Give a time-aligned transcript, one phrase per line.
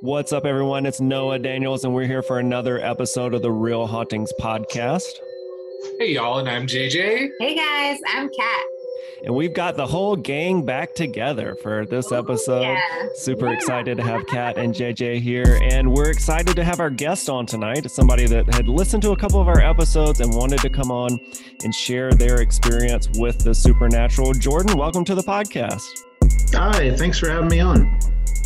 [0.00, 0.86] What's up, everyone?
[0.86, 5.08] It's Noah Daniels, and we're here for another episode of the Real Hauntings podcast.
[5.98, 7.28] Hey, y'all, and I'm JJ.
[7.40, 8.64] Hey, guys, I'm Cat.
[9.24, 12.62] And we've got the whole gang back together for this episode.
[12.62, 12.78] yeah.
[13.14, 13.54] Super Yeah.
[13.54, 15.58] excited to have Cat and JJ here.
[15.62, 17.90] And we're excited to have our guest on tonight.
[17.90, 21.18] Somebody that had listened to a couple of our episodes and wanted to come on
[21.64, 24.32] and share their experience with the supernatural.
[24.34, 25.82] Jordan, welcome to the podcast.
[26.54, 27.98] Hi, thanks for having me on.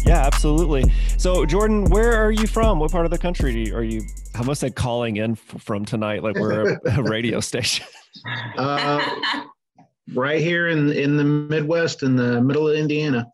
[0.05, 0.85] Yeah, absolutely.
[1.17, 2.79] So, Jordan, where are you from?
[2.81, 4.03] What part of the country do you, are you?
[4.35, 7.87] I almost said calling in f- from tonight, like we're a, a radio station.
[8.57, 9.01] Uh,
[10.15, 13.27] right here in in the Midwest, in the middle of Indiana.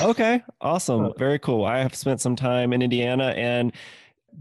[0.00, 1.64] Okay, awesome, very cool.
[1.64, 3.72] I have spent some time in Indiana, and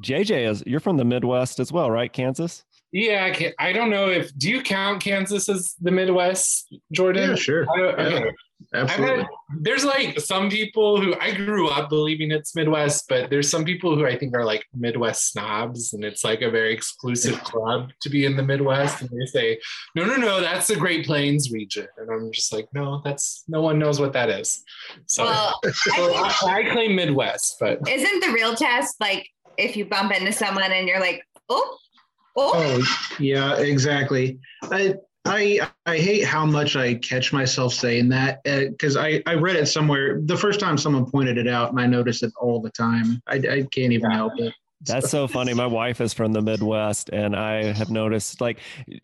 [0.02, 2.12] JJ is you're from the Midwest as well, right?
[2.12, 2.64] Kansas.
[2.92, 7.32] Yeah, I, can, I don't know if do you count Kansas as the Midwest, Jordan?
[7.32, 7.66] Yeah, sure.
[7.72, 8.18] I don't- okay.
[8.30, 8.34] I've
[8.74, 9.18] Absolutely.
[9.24, 9.28] had,
[9.62, 13.96] there's like some people who I grew up believing it's Midwest, but there's some people
[13.96, 18.10] who I think are like Midwest snobs, and it's like a very exclusive club to
[18.10, 19.02] be in the Midwest.
[19.02, 19.60] And they say,
[19.96, 23.62] no, no, no, that's the Great Plains region, and I'm just like, no, that's no
[23.62, 24.64] one knows what that is.
[25.06, 29.78] So, Well, so I I, I claim Midwest, but isn't the real test like if
[29.78, 31.78] you bump into someone and you're like, oh,
[32.36, 34.40] oh, Oh, yeah, exactly.
[34.64, 34.96] I
[35.26, 39.66] I I hate how much I catch myself saying that because I I read it
[39.66, 43.22] somewhere the first time someone pointed it out and I notice it all the time.
[43.28, 44.54] I I can't even help it.
[44.82, 45.54] That's so funny.
[45.54, 48.60] My wife is from the Midwest, and I have noticed like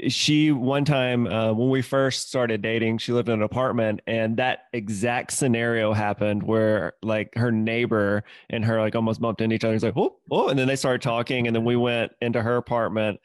[0.09, 4.38] she one time uh, when we first started dating, she lived in an apartment, and
[4.38, 9.63] that exact scenario happened where like her neighbor and her like almost bumped into each
[9.63, 9.74] other.
[9.74, 12.57] It's like oh oh, and then they started talking, and then we went into her
[12.57, 13.19] apartment.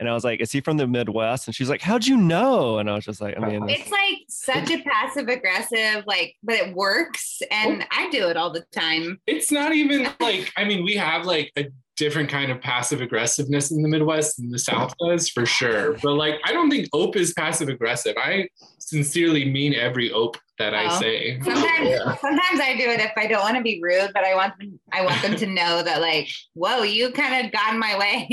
[0.00, 2.78] And I was like, "Is he from the Midwest?" And she's like, "How'd you know?"
[2.78, 6.56] And I was just like, "I mean, it's like such a passive aggressive, like, but
[6.56, 9.20] it works, and I do it all the time.
[9.26, 11.66] it's not even like I mean, we have like a
[12.00, 15.98] different kind of passive aggressiveness in the Midwest than the South does for sure.
[16.02, 18.14] But like I don't think ope is passive aggressive.
[18.16, 18.48] I
[18.90, 21.40] sincerely mean every ope that I say.
[21.40, 22.16] Sometimes, Yeah.
[22.16, 24.78] sometimes I do it if I don't want to be rude, but I want them,
[24.92, 28.28] I want them to know that, like, whoa, you kind of got in my way.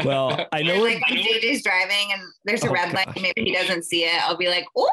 [0.04, 3.22] well, I know like when JJ's driving and there's a Oh, red light, gosh.
[3.22, 4.20] maybe he doesn't see it.
[4.24, 4.90] I'll be like, oh,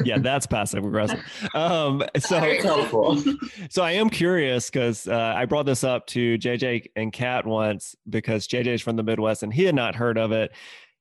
[0.04, 1.22] yeah, that's passive aggressive.
[1.54, 3.22] Um, so helpful.
[3.70, 7.94] So I am curious because uh, I brought this up to JJ and Cat once
[8.08, 10.52] because JJ is from the Midwest and he had not heard of it.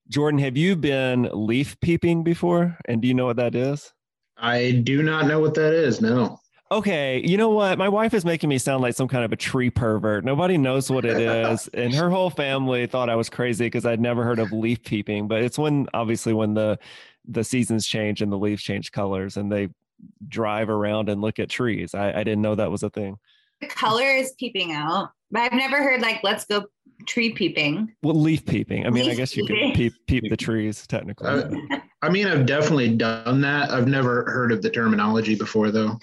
[0.09, 2.77] Jordan, have you been leaf peeping before?
[2.85, 3.93] And do you know what that is?
[4.37, 5.99] I do not know what that is.
[5.99, 6.39] No.
[6.69, 7.77] Okay, you know what?
[7.77, 10.25] My wife is making me sound like some kind of a tree pervert.
[10.25, 14.01] Nobody knows what it is, and her whole family thought I was crazy because I'd
[14.01, 15.27] never heard of leaf peeping.
[15.29, 16.77] But it's when, obviously, when the
[17.25, 19.69] the seasons change and the leaves change colors, and they
[20.27, 21.95] drive around and look at trees.
[21.95, 23.17] I, I didn't know that was a thing.
[23.61, 25.11] the color is peeping out.
[25.31, 26.65] But I've never heard like, let's go
[27.05, 27.93] tree peeping.
[28.03, 28.85] Well, leaf peeping.
[28.85, 31.27] I mean, I guess you could peep peep the trees technically.
[31.27, 31.49] Uh,
[32.03, 33.71] I mean, I've definitely done that.
[33.71, 35.99] I've never heard of the terminology before, though.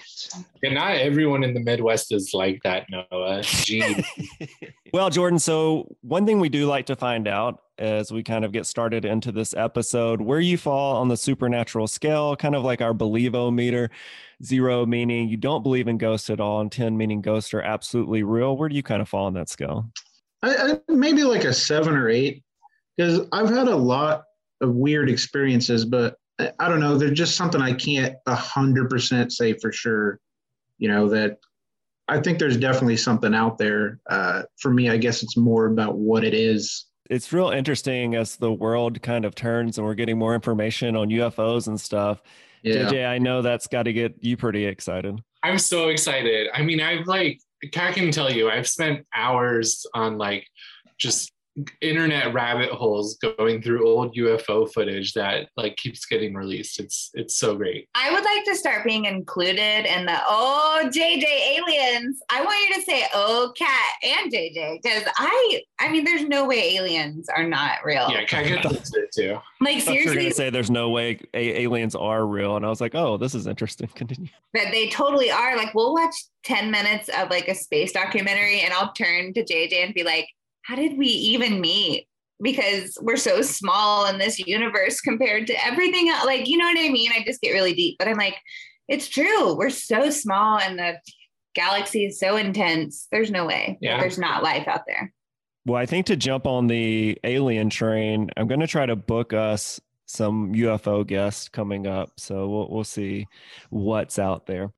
[0.61, 3.41] And not everyone in the Midwest is like that, Noah.
[3.43, 4.03] Gee.
[4.93, 8.51] well, Jordan, so one thing we do like to find out as we kind of
[8.51, 12.81] get started into this episode, where you fall on the supernatural scale, kind of like
[12.81, 13.89] our believo meter.
[14.43, 18.21] Zero meaning you don't believe in ghosts at all, and 10 meaning ghosts are absolutely
[18.21, 18.57] real.
[18.57, 19.89] Where do you kind of fall on that scale?
[20.45, 22.43] I, I maybe like a seven or eight
[22.95, 24.23] because I've had a lot
[24.61, 26.97] of weird experiences, but I, I don't know.
[26.97, 30.19] There's just something I can't a hundred percent say for sure.
[30.77, 31.37] You know that
[32.07, 33.99] I think there's definitely something out there.
[34.09, 36.85] Uh, for me, I guess it's more about what it is.
[37.09, 41.09] It's real interesting as the world kind of turns and we're getting more information on
[41.09, 42.21] UFOs and stuff.
[42.63, 42.89] Yeah.
[42.89, 45.21] JJ, I know that's got to get you pretty excited.
[45.43, 46.47] I'm so excited.
[46.53, 47.39] I mean, I've like,
[47.75, 50.47] I can tell you, I've spent hours on like
[50.97, 51.31] just
[51.81, 56.79] internet rabbit holes going through old UFO footage that like keeps getting released.
[56.79, 57.87] It's it's so great.
[57.95, 62.19] I would like to start being included in the oh JJ aliens.
[62.29, 66.45] I want you to say oh cat and JJ because I I mean there's no
[66.45, 68.09] way aliens are not real.
[68.09, 69.39] Yeah, can I get this it too?
[69.61, 72.25] Like I thought you were seriously, going to say there's no way a- aliens are
[72.25, 72.57] real.
[72.57, 73.87] And I was like, oh, this is interesting.
[73.95, 74.29] Continue.
[74.53, 75.55] but they totally are.
[75.55, 76.13] Like we'll watch
[76.43, 80.27] 10 minutes of like a space documentary and I'll turn to JJ and be like,
[80.65, 82.07] how did we even meet?
[82.41, 86.25] Because we're so small in this universe compared to everything else.
[86.25, 87.11] Like, you know what I mean?
[87.15, 88.35] I just get really deep, but I'm like,
[88.87, 89.55] it's true.
[89.55, 90.99] We're so small and the
[91.53, 93.07] galaxy is so intense.
[93.11, 93.99] There's no way Yeah.
[93.99, 95.13] there's not life out there.
[95.65, 99.33] Well, I think to jump on the alien train, I'm going to try to book
[99.33, 102.11] us some UFO guests coming up.
[102.17, 103.25] So we'll, we'll see
[103.69, 104.71] what's out there.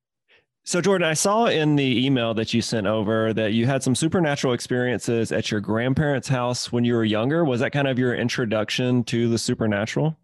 [0.68, 3.94] So, Jordan, I saw in the email that you sent over that you had some
[3.94, 7.42] supernatural experiences at your grandparents' house when you were younger.
[7.42, 10.18] Was that kind of your introduction to the supernatural?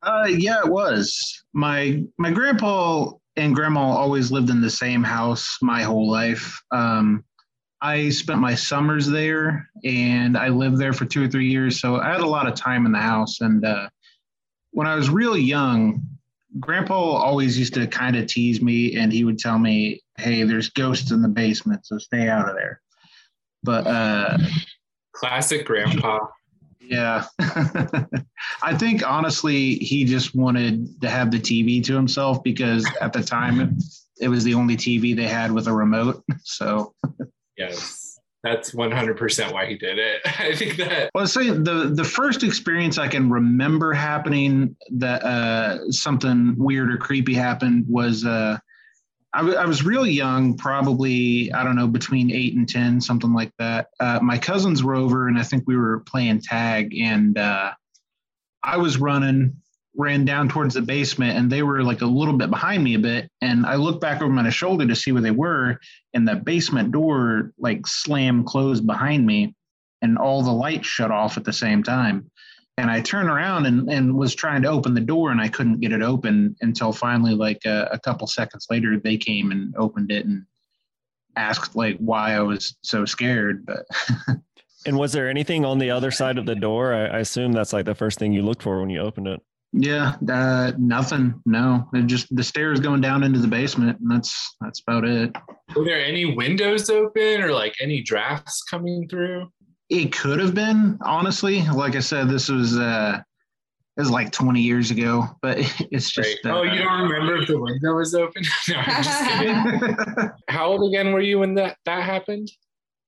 [0.00, 1.42] Uh, yeah, it was.
[1.52, 6.56] My my grandpa and grandma always lived in the same house my whole life.
[6.70, 7.24] Um,
[7.80, 11.96] I spent my summers there, and I lived there for two or three years, so
[11.96, 13.40] I had a lot of time in the house.
[13.40, 13.88] And uh,
[14.70, 16.13] when I was real young,
[16.60, 20.70] Grandpa always used to kind of tease me, and he would tell me, "Hey, there's
[20.70, 22.80] ghosts in the basement, so stay out of there."
[23.62, 24.38] But uh,
[25.12, 26.20] Classic grandpa.
[26.80, 27.24] yeah.
[28.62, 33.22] I think honestly, he just wanted to have the TV to himself because at the
[33.22, 33.78] time
[34.20, 36.22] it was the only TV they had with a remote.
[36.42, 36.94] So,
[37.56, 38.03] Yes.
[38.44, 40.20] That's 100% why he did it.
[40.38, 45.90] I think that well, say the the first experience I can remember happening that uh,
[45.90, 48.58] something weird or creepy happened was uh,
[49.32, 53.32] I, w- I was real young, probably I don't know between eight and ten, something
[53.32, 53.88] like that.
[53.98, 57.72] Uh, my cousins were over, and I think we were playing tag, and uh,
[58.62, 59.56] I was running,
[59.96, 62.98] ran down towards the basement, and they were like a little bit behind me a
[62.98, 63.30] bit.
[63.40, 65.78] And I looked back over my shoulder to see where they were,
[66.12, 69.54] and the basement door like slammed closed behind me,
[70.02, 72.30] and all the lights shut off at the same time.
[72.76, 75.80] And I turned around and, and was trying to open the door, and I couldn't
[75.80, 80.10] get it open until finally, like a, a couple seconds later, they came and opened
[80.10, 80.44] it and
[81.36, 83.64] asked like why I was so scared.
[83.64, 83.86] But
[84.86, 86.92] And was there anything on the other side of the door?
[86.92, 89.40] I, I assume that's like the first thing you looked for when you opened it.
[89.76, 91.42] Yeah, uh, nothing.
[91.46, 95.34] No, It just the stairs going down into the basement, and that's that's about it.
[95.74, 99.48] were there any windows open or like any drafts coming through?
[99.90, 101.62] It could have been, honestly.
[101.62, 103.20] Like I said, this was uh,
[103.96, 105.58] it was like 20 years ago, but
[105.90, 106.38] it's just.
[106.44, 106.52] Right.
[106.54, 108.44] oh, you uh, don't remember if the window was open?
[108.68, 110.30] no, I'm just kidding.
[110.48, 112.48] How old again were you when that that happened?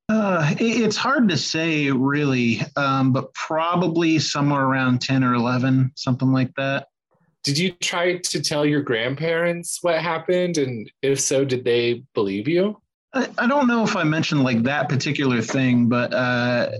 [0.08, 5.92] Uh, it- it's hard to say, really, um, but probably somewhere around 10 or 11,
[5.96, 6.88] something like that.
[7.42, 10.58] Did you try to tell your grandparents what happened?
[10.58, 12.80] And if so, did they believe you?
[13.12, 16.70] I, I don't know if I mentioned like that particular thing, but uh,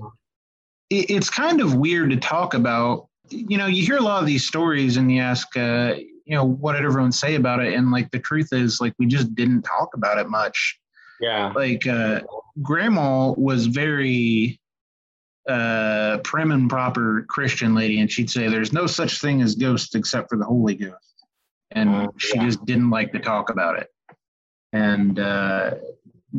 [0.91, 3.09] it, it's kind of weird to talk about.
[3.31, 5.95] You know, you hear a lot of these stories and you ask, uh,
[6.25, 7.75] you know, what did everyone say about it?
[7.75, 10.79] And like the truth is, like, we just didn't talk about it much.
[11.21, 11.53] Yeah.
[11.55, 12.21] Like, uh,
[12.63, 14.61] grandma was very
[15.49, 19.95] uh, prim and proper Christian lady, and she'd say, there's no such thing as ghosts
[19.95, 21.15] except for the Holy Ghost.
[21.71, 22.45] And Uh, she yeah.
[22.45, 23.89] just didn't like to talk about it.
[24.73, 25.75] And uh,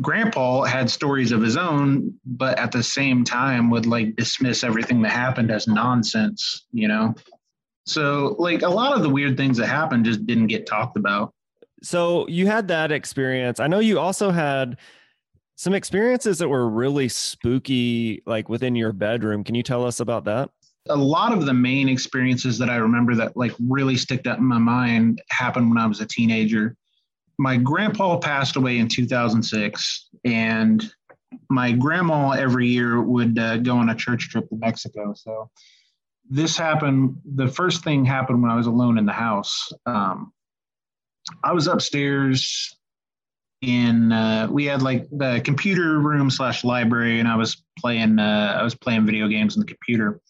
[0.00, 5.02] grandpa had stories of his own, but at the same time would like dismiss everything
[5.02, 7.14] that happened as nonsense, you know?
[7.86, 11.32] So, like, a lot of the weird things that happened just didn't get talked about.
[11.82, 13.60] So you had that experience.
[13.60, 14.78] I know you also had
[15.56, 19.44] some experiences that were really spooky, like within your bedroom.
[19.44, 20.50] Can you tell us about that?
[20.88, 24.44] a lot of the main experiences that I remember that like really sticked out in
[24.44, 26.76] my mind happened when I was a teenager.
[27.38, 30.90] My grandpa passed away in 2006, and
[31.50, 35.14] my grandma every year would uh, go on a church trip to Mexico.
[35.14, 35.50] So
[36.28, 37.16] this happened.
[37.36, 39.70] The first thing happened when I was alone in the house.
[39.86, 40.32] Um,
[41.44, 42.74] I was upstairs
[43.60, 48.56] in uh, we had like the computer room slash library, and I was playing uh,
[48.58, 50.20] I was playing video games on the computer.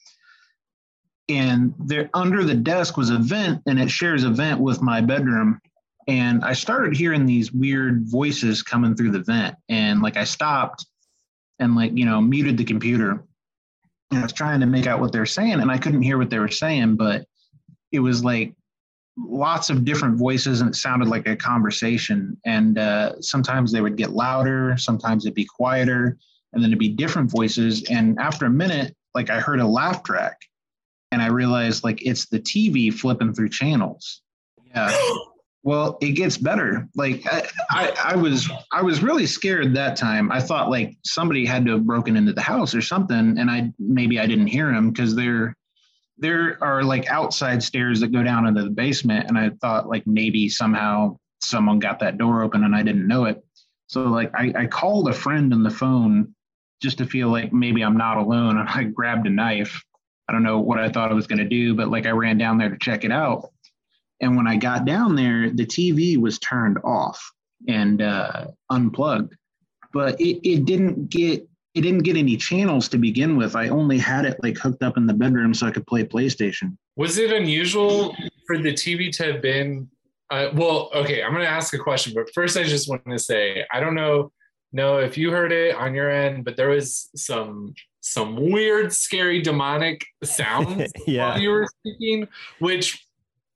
[1.28, 5.00] And there under the desk was a vent and it shares a vent with my
[5.00, 5.60] bedroom.
[6.06, 10.86] And i started hearing these weird voices coming through the vent and like i stopped
[11.58, 13.24] and like you know muted the computer.
[14.10, 16.30] And i was trying to make out what they're saying and i couldn't hear what
[16.30, 17.26] they were saying but
[17.92, 18.54] it was like
[19.18, 23.96] lots of different voices and it sounded like a conversation and uh, sometimes they would
[23.96, 26.16] get louder sometimes it'd be quieter
[26.52, 30.02] and then it'd be different voices and after a minute like i heard a laugh
[30.02, 30.38] track
[31.10, 34.22] and I realized like it's the TV flipping through channels.
[34.66, 34.96] Yeah.
[35.64, 36.88] Well, it gets better.
[36.94, 40.30] Like I, I, I was, I was really scared that time.
[40.32, 43.72] I thought like somebody had to have broken into the house or something, and I
[43.78, 45.56] maybe I didn't hear him because there,
[46.18, 50.06] there are like outside stairs that go down into the basement, and I thought like
[50.06, 53.44] maybe somehow someone got that door open and I didn't know it.
[53.86, 56.34] So like I, I called a friend on the phone
[56.82, 58.58] just to feel like maybe I'm not alone.
[58.58, 59.82] And I grabbed a knife.
[60.28, 62.38] I don't know what I thought I was going to do, but like I ran
[62.38, 63.50] down there to check it out.
[64.20, 67.32] And when I got down there, the TV was turned off
[67.66, 69.34] and uh, unplugged,
[69.92, 73.54] but it, it didn't get it didn't get any channels to begin with.
[73.54, 76.76] I only had it like hooked up in the bedroom so I could play PlayStation.
[76.96, 79.88] Was it unusual for the TV to have been?
[80.30, 83.18] Uh, well, okay, I'm going to ask a question, but first I just want to
[83.18, 84.32] say I don't know,
[84.72, 89.42] know if you heard it on your end, but there was some some weird, scary,
[89.42, 91.30] demonic sounds Yeah.
[91.30, 92.26] while you were speaking,
[92.58, 93.06] which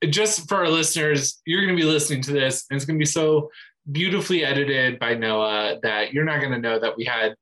[0.08, 3.02] just for our listeners, you're going to be listening to this, and it's going to
[3.02, 3.50] be so
[3.90, 7.34] beautifully edited by Noah that you're not going to know that we had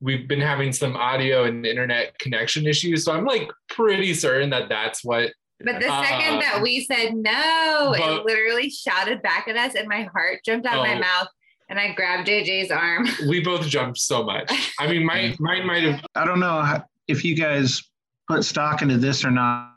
[0.00, 3.04] we've been having some audio and internet connection issues.
[3.04, 5.32] So I'm like pretty certain that that's what
[5.64, 9.88] But the second Uh, that we said no, it literally shouted back at us, and
[9.88, 11.00] my heart jumped out of my Oh.
[11.00, 11.28] mouth,
[11.70, 13.08] and I grabbed JJ's arm.
[13.28, 14.52] we both jumped so much.
[14.78, 17.82] I mean, mine mine might have I don't know if you guys
[18.28, 19.72] put stock into this or not,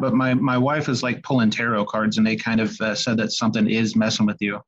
[0.00, 3.16] but my, my wife is like pulling tarot cards and they kind of uh, said
[3.18, 4.60] that something is messing with you.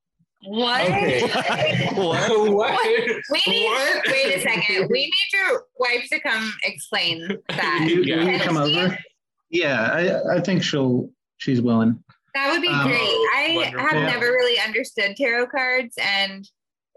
[0.46, 0.80] What?
[0.82, 1.88] Okay.
[1.96, 2.50] What?
[2.52, 2.86] what?
[3.30, 3.64] We need.
[3.66, 4.06] What?
[4.08, 4.88] Wait a second.
[4.90, 7.86] We need your wife to come explain that.
[7.88, 8.30] You, Yeah.
[8.30, 8.98] You come over?
[9.50, 9.90] Yeah,
[10.28, 12.02] I, I think she'll, she's willing.
[12.34, 12.98] That would be Um, great.
[13.00, 13.80] I wonderful.
[13.88, 16.46] have never really understood tarot cards, and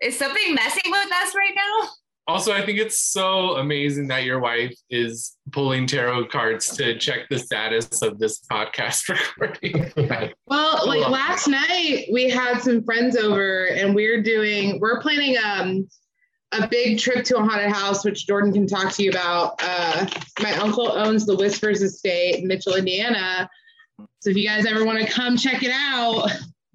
[0.02, 1.90] is something messing with us right now?
[2.30, 7.28] Also, I think it's so amazing that your wife is pulling tarot cards to check
[7.28, 9.10] the status of this podcast
[9.40, 9.92] recording.
[10.46, 15.88] Well, like last night we had some friends over and we're doing we're planning um
[16.52, 19.56] a big trip to a haunted house, which Jordan can talk to you about.
[19.60, 20.06] Uh,
[20.44, 23.50] my uncle owns the Whispers Estate in Mitchell, Indiana.
[24.20, 26.30] So if you guys ever want to come check it out,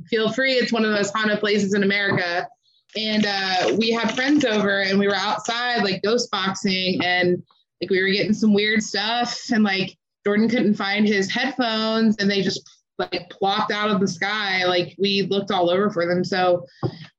[0.08, 0.54] feel free.
[0.54, 2.48] It's one of the most haunted places in America.
[2.96, 7.42] And uh, we had friends over and we were outside like ghost boxing and
[7.80, 12.30] like we were getting some weird stuff and like Jordan couldn't find his headphones and
[12.30, 12.62] they just
[12.98, 14.64] like plopped out of the sky.
[14.64, 16.24] Like we looked all over for them.
[16.24, 16.66] So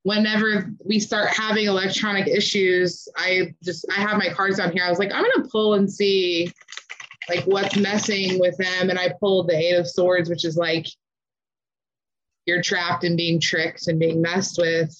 [0.02, 4.84] whenever we start having electronic issues, I just I have my cards down here.
[4.84, 6.50] I was like, I'm gonna pull and see
[7.28, 8.88] like what's messing with them.
[8.88, 10.86] And I pulled the eight of swords, which is like
[12.46, 14.96] you're trapped and being tricked and being messed with.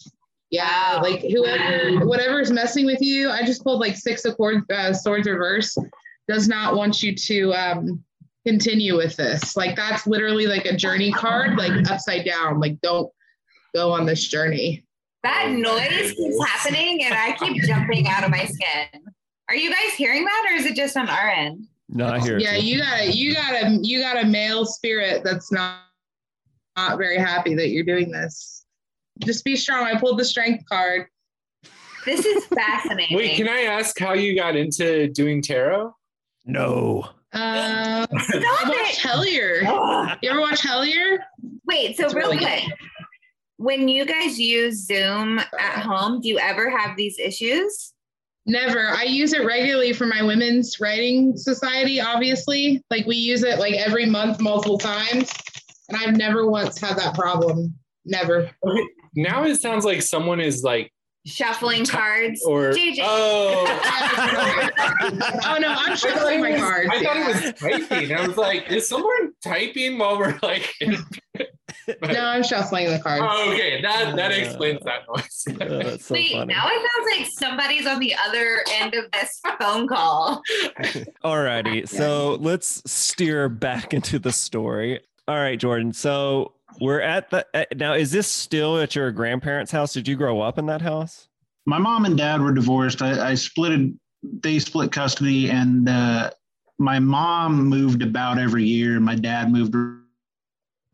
[0.50, 3.30] Yeah, like whoever, whatever's messing with you.
[3.30, 5.76] I just pulled like six of chords, uh, swords reverse.
[6.28, 8.04] Does not want you to um,
[8.46, 9.56] continue with this.
[9.56, 12.60] Like that's literally like a journey card, like upside down.
[12.60, 13.10] Like don't
[13.74, 14.84] go on this journey.
[15.24, 19.02] That noise keeps happening, and I keep jumping out of my skin.
[19.48, 21.66] Are you guys hearing that, or is it just on our end?
[21.88, 22.38] No, I hear.
[22.38, 22.66] Yeah, too.
[22.66, 25.80] you got a you got a you got a male spirit that's not
[26.76, 28.55] not very happy that you're doing this.
[29.24, 29.84] Just be strong.
[29.84, 31.06] I pulled the strength card.
[32.04, 33.16] This is fascinating.
[33.16, 35.94] Wait, can I ask how you got into doing tarot?
[36.44, 37.08] No.
[37.34, 38.96] Uh, I Stop watched it!
[38.98, 40.16] Hellier.
[40.22, 41.18] You ever watch Hellier?
[41.66, 42.64] Wait, so It's real really quick.
[43.58, 47.94] When you guys use Zoom at home, do you ever have these issues?
[48.46, 48.90] Never.
[48.90, 52.82] I use it regularly for my women's writing society, obviously.
[52.90, 55.32] Like we use it like every month, multiple times.
[55.88, 57.74] And I've never once had that problem.
[58.04, 58.50] Never.
[59.16, 60.92] Now it sounds like someone is like,
[61.24, 62.44] Shuffling cards.
[62.46, 62.98] or JJ.
[63.02, 63.64] oh.
[65.44, 66.88] oh no, I'm shuffling my cards.
[66.92, 67.30] I thought yeah.
[67.30, 68.12] it was typing.
[68.14, 70.72] I was like, is someone typing while we're like?
[72.02, 73.22] No, I'm shuffling the cards.
[73.24, 75.44] Oh, okay, that that explains that noise.
[75.60, 76.52] Oh, that's so Wait, funny.
[76.52, 80.42] now it sounds like somebody's on the other end of this phone call.
[81.24, 85.00] Alrighty, so let's steer back into the story.
[85.28, 85.92] All right, Jordan.
[85.92, 87.94] So we're at the uh, now.
[87.94, 89.92] Is this still at your grandparents' house?
[89.92, 91.28] Did you grow up in that house?
[91.66, 93.02] My mom and dad were divorced.
[93.02, 93.90] I, I split,
[94.22, 96.30] they split custody, and uh,
[96.78, 99.00] my mom moved about every year.
[99.00, 99.74] My dad moved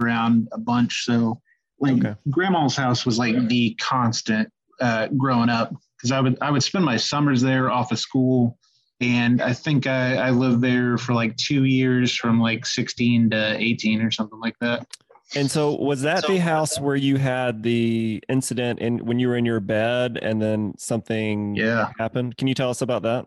[0.01, 1.05] around a bunch.
[1.05, 1.41] So,
[1.79, 2.15] like, Okay.
[2.31, 6.85] grandma's house was like the constant uh, growing up because I would I would spend
[6.85, 8.59] my summers there off of school,
[9.01, 13.57] and I think I, I lived there for like two years, from like 16 to
[13.59, 14.87] 18 or something like that.
[15.35, 19.29] And so was that So- the house where you had the incident in when you
[19.29, 21.91] were in your bed and then something Yeah.
[21.99, 22.37] happened?
[22.37, 23.27] Can you tell us about that?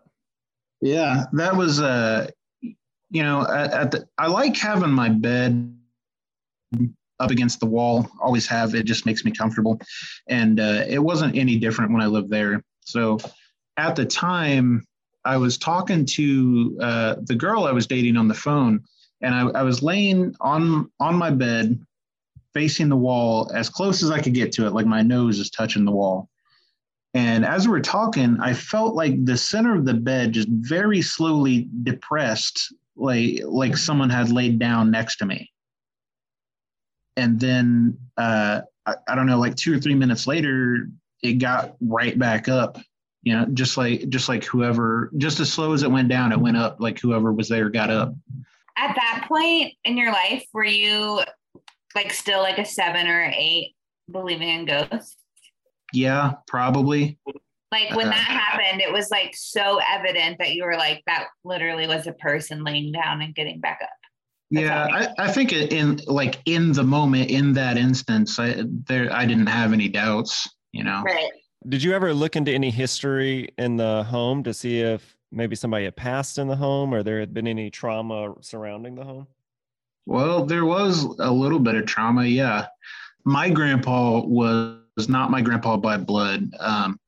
[0.81, 2.27] Yeah, that was uh
[3.11, 5.71] you know, at, at the I like having my bed
[7.19, 8.09] up against the wall.
[8.21, 8.75] Always have.
[8.75, 9.79] It just makes me comfortable.
[10.27, 12.61] And uh it wasn't any different when I lived there.
[12.81, 13.17] So
[13.77, 14.85] at the time
[15.23, 18.83] I was talking to uh the girl I was dating on the phone
[19.21, 21.79] and I, I was laying on on my bed
[22.55, 25.51] facing the wall as close as I could get to it, like my nose is
[25.51, 26.29] touching the wall.
[27.13, 31.01] And as we were talking, I felt like the center of the bed just very
[31.01, 35.51] slowly depressed, like like someone had laid down next to me.
[37.17, 40.89] And then uh, I, I don't know, like two or three minutes later,
[41.23, 42.79] it got right back up.
[43.23, 46.39] You know, just like just like whoever, just as slow as it went down, it
[46.39, 46.77] went up.
[46.79, 48.13] Like whoever was there got up.
[48.77, 51.21] At that point in your life, were you
[51.95, 53.75] like still like a seven or eight
[54.11, 55.17] believing in ghosts?
[55.93, 57.17] Yeah, probably.
[57.71, 61.27] Like when Uh, that happened, it was like so evident that you were like, that
[61.43, 63.89] literally was a person laying down and getting back up.
[64.51, 65.11] That's Yeah.
[65.17, 69.47] I, I think in like in the moment, in that instance, I there I didn't
[69.47, 70.47] have any doubts.
[70.71, 71.01] You know.
[71.05, 71.31] Right.
[71.67, 75.85] Did you ever look into any history in the home to see if maybe somebody
[75.85, 79.27] had passed in the home or there had been any trauma surrounding the home?
[80.05, 82.25] Well, there was a little bit of trauma.
[82.25, 82.67] Yeah,
[83.23, 86.51] my grandpa was not my grandpa by blood.
[86.59, 86.99] Um,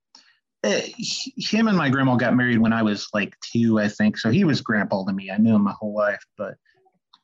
[0.64, 0.90] eh,
[1.38, 4.18] him and my grandma got married when I was like two, I think.
[4.18, 5.30] So he was grandpa to me.
[5.30, 6.56] I knew him my whole life, but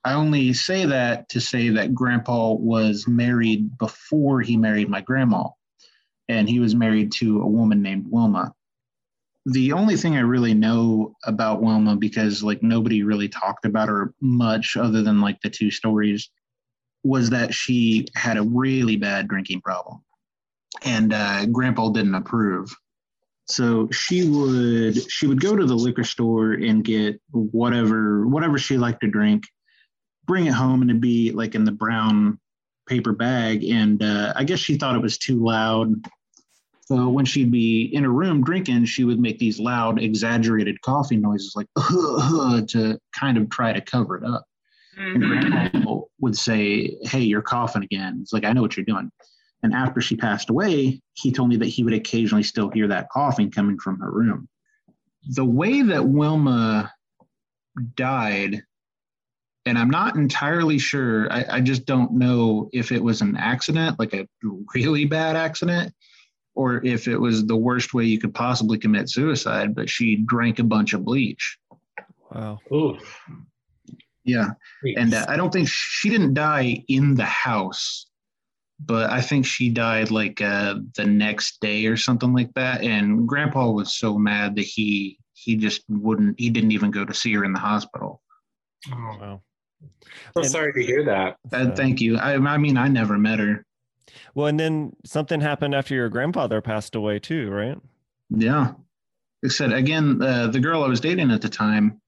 [0.06, 5.48] I only say that to say that grandpa was married before he married my grandma,
[6.28, 8.54] and he was married to a woman named Wilma.
[9.46, 14.14] The only thing I really know about Wilma, because like nobody really talked about her
[14.22, 16.30] much other than like the two stories,
[17.04, 20.02] was that she had a really bad drinking problem,
[20.84, 22.74] and uh, Grandpa didn't approve.
[23.46, 28.78] So she would she would go to the liquor store and get whatever whatever she
[28.78, 29.44] liked to drink,
[30.26, 32.40] bring it home and it'd be like in the brown
[32.88, 33.64] paper bag.
[33.66, 35.94] And uh, I guess she thought it was too loud.
[36.86, 41.22] So when she'd be in a room drinking, she would make these loud, exaggerated coughing
[41.22, 44.46] noises, like to kind of try to cover it up.
[44.98, 45.28] And Mhm.
[45.50, 48.20] grandpa would say, Hey, you're coughing again.
[48.22, 49.10] It's like, I know what you're doing.
[49.64, 53.10] And after she passed away, he told me that he would occasionally still hear that
[53.10, 54.50] coughing coming from her room.
[55.30, 56.92] The way that Wilma
[57.96, 58.62] died,
[59.66, 63.98] and I'm not entirely sure, I, I just don't know if it was an accident,
[64.00, 64.28] like a
[64.76, 65.94] really bad accident,
[66.56, 70.60] or if it was the worst way you could possibly commit suicide, but she drank
[70.60, 71.58] a bunch of bleach.
[72.32, 72.60] Wow.
[72.72, 72.98] Ooh.
[74.24, 74.50] Yeah.
[74.96, 78.06] And uh, I don't think she didn't die in the house,
[78.80, 82.82] but I think she died like uh, the next day or something like that.
[82.84, 86.40] And Grandpa was so mad that he he just wouldn't.
[86.40, 88.22] He didn't even go to see her in the hospital.
[88.92, 89.42] oh, Wow.
[90.36, 91.36] so And- sorry to hear that.
[91.52, 92.18] Uh, thank you.
[92.18, 93.66] I, I mean, I never met her.
[94.36, 97.78] Well, and then something happened after your grandfather passed away too, right?
[98.30, 98.74] Yeah.
[99.46, 102.02] Said, again, uh, the girl I was dating at the time,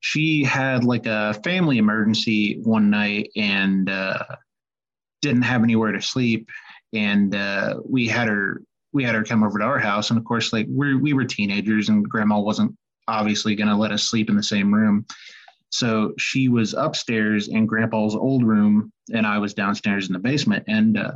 [0.00, 4.22] she had like a family emergency one night and uh,
[5.22, 6.48] didn't have anywhere to sleep.
[6.92, 10.10] And uh, we had her we had her come over to our house.
[10.10, 12.76] And of course, like we we were teenagers and grandma wasn't
[13.08, 15.06] obviously going to let us sleep in the same room.
[15.70, 20.64] So she was upstairs in grandpa's old room and I was downstairs in the basement.
[20.68, 21.12] And uh,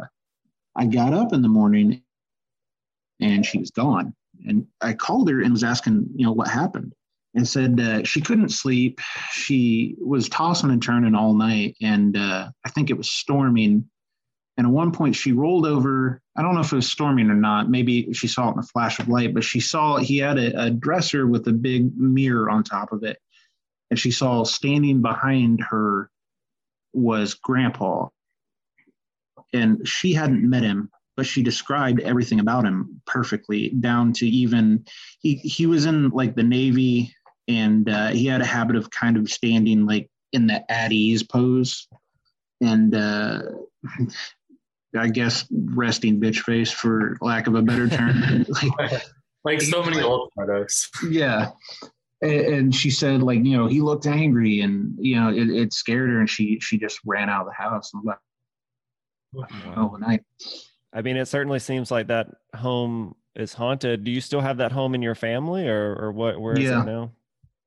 [0.81, 2.03] I got up in the morning
[3.21, 4.15] and she was gone.
[4.47, 6.95] And I called her and was asking, you know, what happened,
[7.35, 8.99] and said uh, she couldn't sleep.
[9.33, 13.85] She was tossing and turning all night, and uh, I think it was storming.
[14.57, 16.23] And at one point, she rolled over.
[16.37, 17.69] I don't know if it was storming or not.
[17.69, 20.65] Maybe she saw it in a flash of light, but she saw he had a,
[20.65, 23.19] a dresser with a big mirror on top of it,
[23.91, 26.11] and she saw standing behind her
[26.95, 28.09] was Grandpa,
[29.53, 34.85] and she hadn't met him but she described everything about him perfectly down to even
[35.21, 37.15] he he was in like the navy
[37.49, 41.23] and uh, he had a habit of kind of standing like in the at ease
[41.23, 41.89] pose
[42.61, 43.43] and uh,
[44.97, 48.47] i guess resting bitch face for lack of a better term.
[48.79, 49.03] Like
[49.45, 50.89] Like so many old photos.
[51.09, 51.51] yeah.
[52.23, 56.11] And, she said like you know he looked angry and you know it, it scared
[56.11, 58.21] her and she she just ran out of the house and left
[59.33, 59.49] Wow.
[59.77, 60.23] overnight
[60.93, 64.03] I mean, it certainly seems like that home is haunted.
[64.03, 66.41] Do you still have that home in your family, or or what?
[66.41, 66.83] Where is Yeah.
[66.83, 67.13] it now?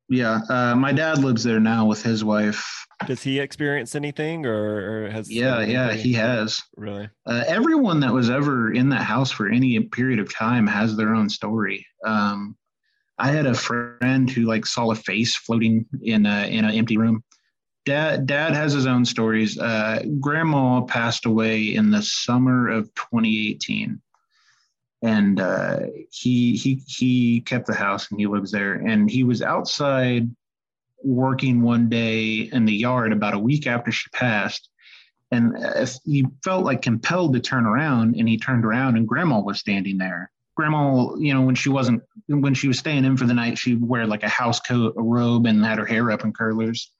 [0.10, 2.62] yeah uh, my dad lives there now with his wife
[3.08, 5.32] Does he experience anything, or, or has?
[5.32, 6.62] Yeah, yeah, he has.
[6.76, 7.10] really.
[7.26, 11.16] Uh, everyone that was ever in that house for any period of time has their
[11.16, 11.86] own story.
[12.06, 12.58] Um,
[13.18, 16.98] I had a friend who like saw a face floating in a in an empty
[16.98, 17.24] room.
[17.86, 19.58] Dad, dad has his own stories.
[19.58, 24.02] Uh, grandma passed away in the summer of 2018,
[25.02, 28.76] and uh, he he he kept the house and he lives there.
[28.76, 30.30] And he was outside
[31.04, 34.70] working one day in the yard about a week after she passed
[35.32, 39.42] and uh, he felt like compelled to turn around and he turned around and grandma
[39.42, 43.26] was standing there grandma, you know, when she wasn't when she was staying in for
[43.26, 46.24] the night, she'd wear like a house coat, a robe, and had her hair up
[46.24, 46.92] in curlers.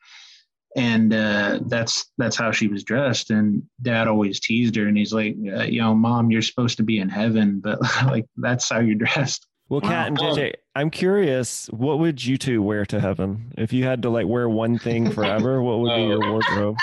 [0.76, 3.30] And uh, that's that's how she was dressed.
[3.30, 6.84] And Dad always teased her, and he's like, uh, "You know, Mom, you're supposed to
[6.84, 11.68] be in heaven, but like that's how you're dressed." Well, Cat and JJ, I'm curious,
[11.68, 15.10] what would you two wear to heaven if you had to like wear one thing
[15.18, 15.62] forever?
[15.62, 16.32] What would be your Oh.
[16.32, 16.76] wardrobe?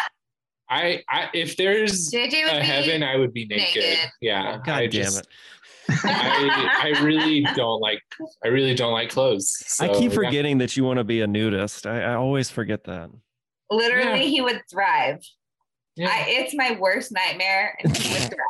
[0.68, 3.82] I, I if there's JJ a heaven, I would be naked.
[3.82, 4.10] naked.
[4.20, 4.58] Yeah.
[4.64, 5.26] God I damn just, it!
[6.04, 8.00] I, I really don't like
[8.44, 9.52] I really don't like clothes.
[9.80, 10.14] I So, keep yeah.
[10.16, 11.86] forgetting that you want to be a nudist.
[11.86, 13.10] I, I always forget that.
[13.70, 14.28] Literally, Yeah.
[14.28, 15.20] he would thrive.
[15.96, 16.08] Yeah.
[16.10, 18.34] I, it's my worst nightmare, and he would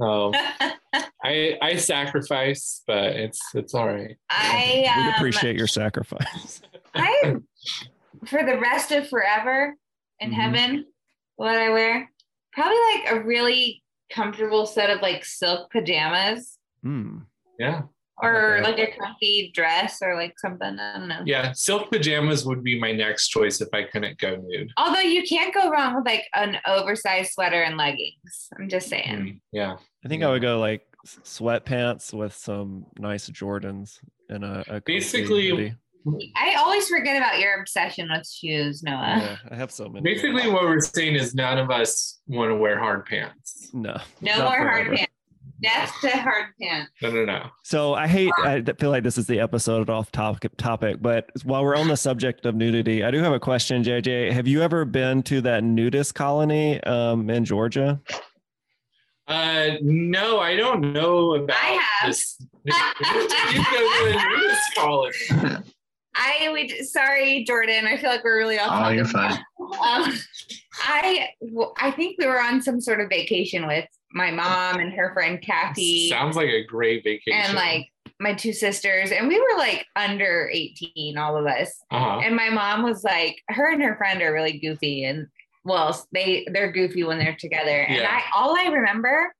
[0.00, 0.32] Oh.
[1.24, 4.16] I I sacrifice, but it's it's all right.
[4.30, 6.60] I We'd um, appreciate your sacrifice.
[6.94, 7.36] I
[8.26, 9.74] for the rest of forever
[10.20, 10.34] in Mhm.
[10.34, 10.86] heaven,
[11.36, 12.10] what I wear
[12.52, 17.18] probably like a really comfortable set of like silk pajamas Hmm.
[17.58, 17.82] Yeah.
[18.22, 18.62] Or Okay.
[18.62, 20.78] like a comfy dress or like something.
[20.78, 21.20] I don't know.
[21.26, 21.52] Yeah.
[21.52, 24.70] Silk pajamas would be my next choice if I couldn't go nude.
[24.76, 28.48] Although you can't go wrong with like an oversized sweater and leggings.
[28.58, 29.18] I'm just saying.
[29.18, 29.76] Mm, yeah.
[30.04, 35.48] I think I would go like sweatpants with some nice Jordans and a, a Basically,
[35.48, 35.74] hoodie.
[36.36, 39.18] I always forget about your obsession with shoes, Noah.
[39.20, 40.02] Yeah, I have so many.
[40.02, 43.70] Basically, what we're saying is none of us want to wear hard pants.
[43.72, 45.11] no, No not more hard pants.
[45.62, 46.90] Death to hard pants.
[47.00, 47.46] No, no, no.
[47.62, 48.32] So I hate.
[48.38, 50.56] I feel like this is the episode off topic.
[50.56, 54.32] Topic, but while we're on the subject of nudity, I do have a question, JJ.
[54.32, 58.00] Have you ever been to that nudist colony um, in Georgia?
[59.28, 62.10] Uh, no, I don't know about I have.
[62.10, 62.36] this.
[62.64, 65.64] you go to a nudist colony.
[66.14, 67.86] I would sorry, Jordan.
[67.86, 68.66] I feel like we're really off.
[68.68, 68.96] Oh, topic.
[68.96, 69.32] you're fine.
[69.60, 70.12] Um,
[70.84, 74.92] I w- I think we were on some sort of vacation with my mom and
[74.92, 77.32] her friend Kathy Sounds like a great vacation.
[77.40, 77.88] and like
[78.20, 81.82] my two sisters, and we were like under 18, all of us.
[81.90, 82.20] uh-huh.
[82.24, 85.26] And my mom was like, her and her friend are really goofy, and
[85.64, 87.82] well, they they're goofy when they're together.
[87.82, 88.10] And Yeah.
[88.10, 89.32] I all I remember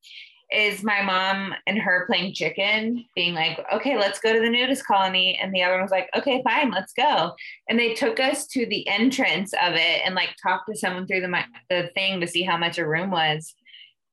[0.54, 4.84] is my mom and her playing chicken, being like, okay, let's go to the nudist
[4.86, 5.38] colony.
[5.42, 7.32] And the other one was like, okay, fine, let's go.
[7.70, 11.22] And they took us to the entrance of it and like talked to someone through
[11.22, 13.54] the, the thing to see how much a room was.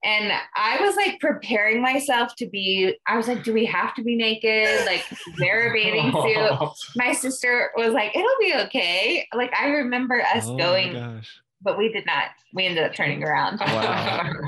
[0.04, 4.04] And I was like preparing myself to be, I was like, do we have to
[4.04, 4.86] be naked?
[4.86, 5.06] Like,
[5.40, 6.70] wear a bathing suit.
[6.96, 9.28] My sister was like, it'll be okay.
[9.34, 11.30] Like, I remember us Oh going, gosh.
[11.62, 12.26] but we did not.
[12.54, 13.60] We ended up turning around.
[13.60, 14.32] Wow.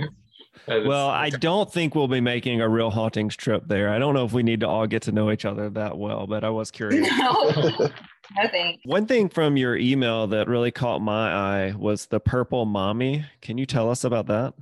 [0.68, 3.90] Well, I don't think we'll be making a real hauntings trip there.
[3.90, 6.28] I don't know if we need to all get to know each other that well,
[6.28, 7.10] but I was curious.
[7.18, 8.80] no, no thanks.
[8.86, 13.26] One thing from your email that really caught my eye was the purple mommy.
[13.42, 14.54] Can you tell us about that?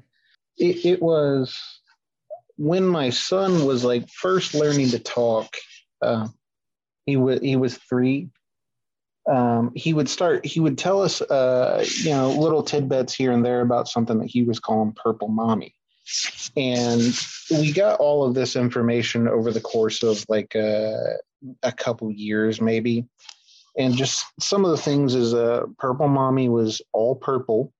[0.59, 1.57] It, it was
[2.57, 5.55] when my son was like first learning to talk
[6.01, 6.27] uh,
[7.05, 8.29] he was he was three.
[9.29, 13.45] Um, he would start he would tell us uh, you know little tidbits here and
[13.45, 15.75] there about something that he was calling purple mommy.
[16.57, 17.01] And
[17.51, 20.93] we got all of this information over the course of like uh,
[21.61, 23.05] a couple years maybe.
[23.77, 27.71] And just some of the things is uh, purple mommy was all purple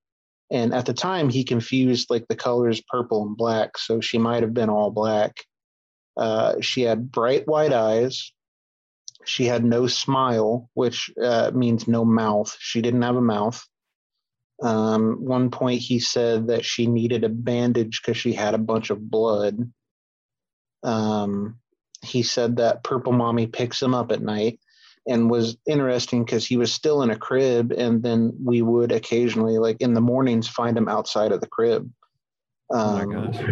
[0.51, 4.43] and at the time he confused like the colors purple and black so she might
[4.43, 5.35] have been all black.
[6.17, 8.31] Uh, she had bright white eyes.
[9.25, 12.55] She had no smile which uh, means no mouth.
[12.59, 13.63] She didn't have a mouth.
[14.61, 18.89] Um, one point he said that she needed a bandage because she had a bunch
[18.89, 19.71] of blood.
[20.83, 21.59] Um,
[22.01, 24.59] he said that purple mommy picks him up at night
[25.09, 29.57] and was interesting because he was still in a crib and then we would occasionally
[29.57, 31.91] like in the mornings find him outside of the crib.
[32.69, 33.43] Oh um, my gosh.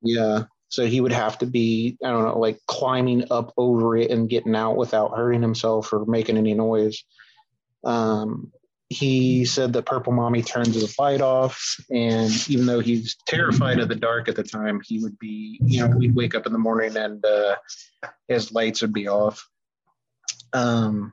[0.00, 4.10] yeah so he would have to be i don't know like climbing up over it
[4.10, 7.04] and getting out without hurting himself or making any noise.
[7.84, 8.52] Um,
[8.88, 13.88] he said that purple mommy turns the light off and even though he's terrified of
[13.88, 16.58] the dark at the time he would be you know we'd wake up in the
[16.58, 17.56] morning and uh,
[18.28, 19.48] his lights would be off
[20.52, 21.12] um,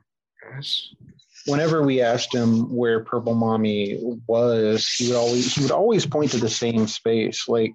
[1.46, 6.30] whenever we asked him where purple mommy was he would always he would always point
[6.30, 7.74] to the same space like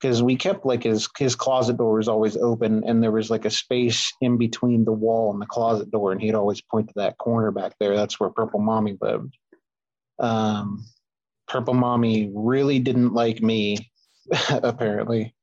[0.00, 3.44] because we kept like his his closet door was always open and there was like
[3.44, 6.94] a space in between the wall and the closet door and he'd always point to
[6.96, 7.96] that corner back there.
[7.96, 9.36] That's where purple mommy lived.
[10.18, 10.84] Um
[11.46, 13.90] purple mommy really didn't like me
[14.50, 15.34] apparently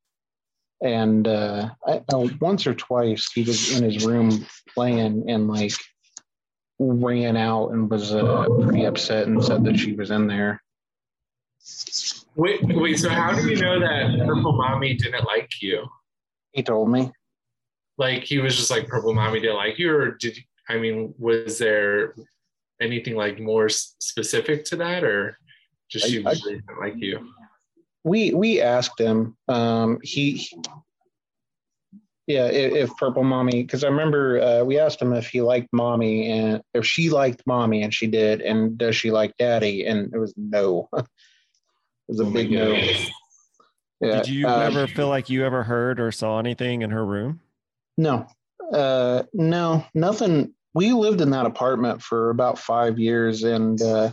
[0.82, 5.74] and uh I, uh, once or twice he was in his room playing and like
[6.78, 10.62] ran out and was uh, pretty upset and said that she was in there
[12.38, 13.00] Wait, wait.
[13.00, 15.88] So how do you know that purple mommy didn't like you?
[16.56, 17.12] he told me
[17.98, 20.38] like he was just like purple mommy didn't like you or did
[20.70, 22.16] i mean was there
[22.82, 25.38] anything like more specific to that or
[25.90, 27.30] just she I, I, didn't like you
[28.06, 30.48] we we asked him um he
[32.28, 35.68] yeah if, if purple mommy because i remember uh, we asked him if he liked
[35.74, 39.86] mommy and if she liked mommy and she did and does she like daddy?
[39.86, 40.90] And it was no.
[42.08, 42.72] It was a oh big no.
[44.00, 47.04] yeah, did you um, ever feel like you ever heard or saw anything in her
[47.04, 47.40] room?
[47.98, 48.28] No.
[48.72, 50.54] Uh no nothing.
[50.76, 54.12] We lived in that apartment for about five years and uh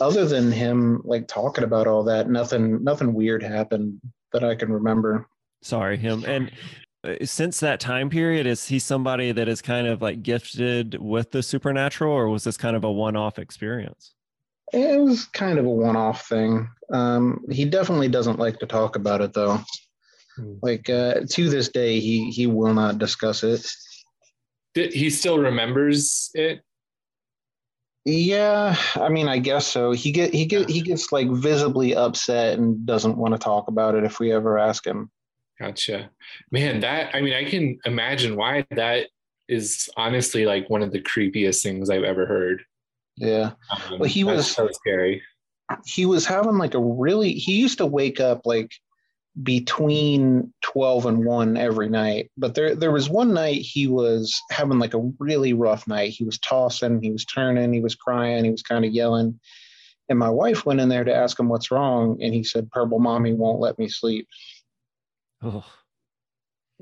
[0.00, 4.00] other than him like talking about all that nothing nothing weird happened
[4.32, 5.26] that i can remember.
[5.62, 6.24] Sorry him.
[6.26, 6.50] And
[7.04, 11.30] uh, since that time period is he somebody that is kind of like gifted with
[11.30, 14.12] the supernatural or was this kind of a one-off experience?
[14.72, 16.68] It was kind of a one-off thing.
[16.92, 19.60] Um, he definitely doesn't like to talk about it though.
[20.36, 20.54] Hmm.
[20.62, 23.64] like uh, to this day he he will not discuss it.
[24.74, 26.60] Did, he still remembers it
[28.04, 32.58] yeah i mean i guess so he get he get he gets like visibly upset
[32.58, 35.10] and doesn't want to talk about it if we ever ask him
[35.60, 36.10] Gotcha.
[36.50, 39.08] Man, that I mean, I can imagine why that
[39.48, 42.62] is honestly like one of the creepiest things I've ever heard.
[43.16, 43.52] Yeah.
[43.70, 45.22] Um, well, he was so scary.
[45.86, 48.72] He was having like a really he used to wake up like
[49.42, 54.78] between 12 and 1 every night but there there was one night he was having
[54.78, 58.50] like a really rough night he was tossing he was turning he was crying he
[58.50, 59.38] was kind of yelling
[60.08, 63.00] and my wife went in there to ask him what's wrong and he said purple
[63.00, 64.28] mommy won't let me sleep
[65.44, 65.64] Oh.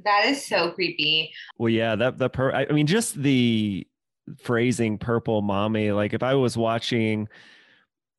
[0.04, 1.32] That is so creepy.
[1.58, 3.86] Well, yeah, that the per I mean, just the
[4.38, 7.28] phrasing "purple mommy." Like if I was watching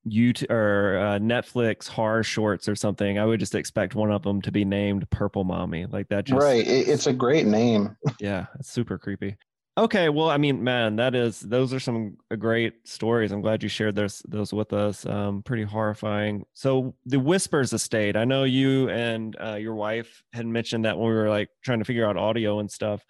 [0.07, 4.41] YouTube or uh, Netflix horror shorts or something, I would just expect one of them
[4.41, 6.25] to be named "Purple Mommy." Like that.
[6.25, 6.65] Just right.
[6.65, 7.95] It's a great name.
[8.19, 9.37] yeah, it's super creepy.
[9.75, 13.31] Okay, well, I mean, man, that is those are some uh, great stories.
[13.31, 15.03] I'm glad you shared those those with us.
[15.05, 16.45] Um, pretty horrifying.
[16.53, 18.15] So the Whispers Estate.
[18.15, 21.79] I know you and uh, your wife had mentioned that when we were like trying
[21.79, 23.03] to figure out audio and stuff.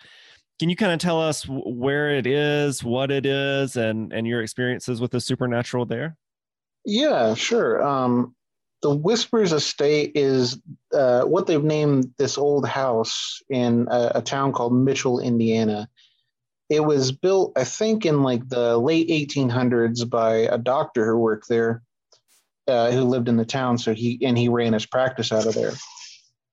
[0.59, 4.41] Can you kind of tell us where it is, what it is, and and your
[4.41, 6.15] experiences with the supernatural there?
[6.85, 7.81] Yeah, sure.
[7.81, 8.35] Um,
[8.81, 10.59] the Whispers Estate is
[10.93, 15.87] uh, what they've named this old house in a, a town called Mitchell, Indiana
[16.73, 21.47] it was built, I think, in like the late 1800s by a doctor who worked
[21.49, 21.83] there,
[22.67, 23.77] uh, who lived in the town.
[23.77, 25.73] So he and he ran his practice out of there.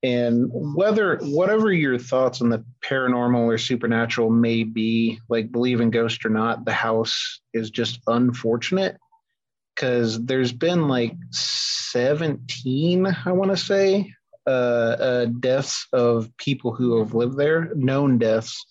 [0.03, 5.91] And whether whatever your thoughts on the paranormal or supernatural may be, like believe in
[5.91, 8.97] ghosts or not, the house is just unfortunate
[9.75, 14.13] because there's been like 17, I want to say,
[14.47, 18.65] uh, uh, deaths of people who have lived there, known deaths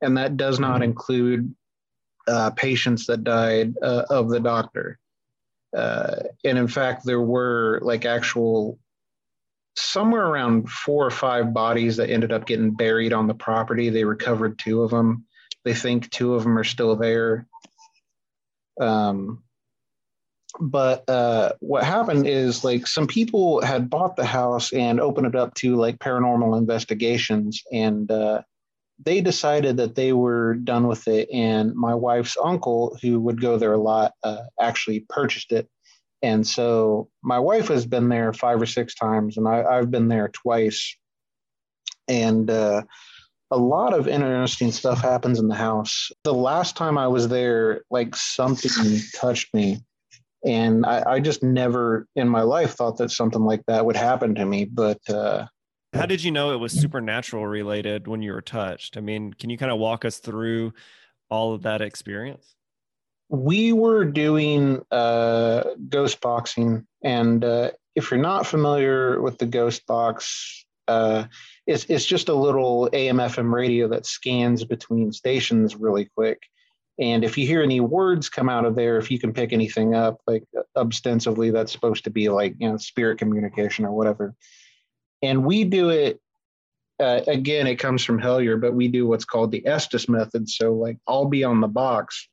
[0.00, 0.84] and that does not mm-hmm.
[0.84, 1.54] include
[2.28, 4.98] uh, patients that died uh, of the doctor.
[5.76, 8.78] Uh, and in fact, there were like actual
[9.76, 13.90] somewhere around four or five bodies that ended up getting buried on the property.
[13.90, 15.26] They recovered two of them.
[15.64, 17.46] They think two of them are still there.
[18.80, 19.42] Um,
[20.60, 25.34] but uh, what happened is like some people had bought the house and opened it
[25.34, 28.42] up to like paranormal investigations and uh,
[29.04, 33.58] they decided that they were done with it, and my wife's uncle, who would go
[33.58, 35.68] there a lot, uh, actually purchased it.
[36.22, 40.08] And so my wife has been there five or six times, and I, have been
[40.08, 40.96] there twice.
[42.08, 42.82] And uh,
[43.50, 46.10] a lot of interesting stuff happens in the house.
[46.24, 49.80] The last time I was there, like something touched me.
[50.46, 54.34] And I, I, just never in my life thought that something like that would happen
[54.36, 54.64] to me.
[54.64, 55.46] But uh,
[55.92, 58.96] how did you know it was supernatural related when you were touched?
[58.96, 60.72] I mean, can you kind of walk us through
[61.30, 62.54] all of that experience?
[63.28, 69.84] We were doing uh, ghost boxing, and uh, if you're not familiar with the ghost
[69.86, 71.24] box, uh,
[71.66, 76.40] it's it's just a little AM/FM radio that scans between stations really quick.
[76.98, 79.94] And if you hear any words come out of there, if you can pick anything
[79.94, 84.34] up, like ostensibly, that's supposed to be like you know spirit communication or whatever.
[85.22, 86.20] And we do it
[86.98, 90.48] uh, again it comes from hellier but we do what's called the estes method.
[90.48, 92.28] So like i'll be on the box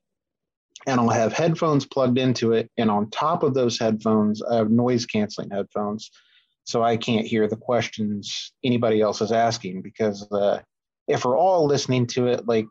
[0.87, 2.71] and i'll have headphones plugged into it.
[2.77, 6.09] And on top of those headphones i have noise canceling headphones.
[6.63, 10.61] So i can't hear the questions anybody else is asking because uh,
[11.09, 12.67] if we're all listening to it like